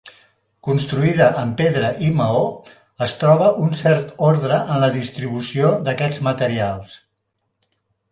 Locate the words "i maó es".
2.07-3.13